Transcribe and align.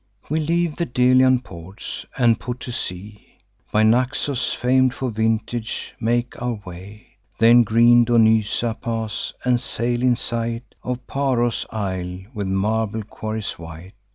"We 0.31 0.39
leave 0.39 0.77
the 0.77 0.87
Delian 0.87 1.41
ports, 1.41 2.07
and 2.17 2.39
put 2.39 2.59
to 2.61 2.71
sea. 2.71 3.37
By 3.71 3.83
Naxos, 3.83 4.51
fam'd 4.51 4.95
for 4.95 5.11
vintage, 5.11 5.93
make 5.99 6.41
our 6.41 6.59
way; 6.65 7.17
Then 7.37 7.61
green 7.61 8.03
Donysa 8.03 8.81
pass; 8.81 9.31
and 9.45 9.59
sail 9.59 10.01
in 10.01 10.15
sight 10.15 10.63
Of 10.81 11.05
Paros' 11.05 11.67
isle, 11.69 12.17
with 12.33 12.47
marble 12.47 13.03
quarries 13.03 13.51
white. 13.59 13.93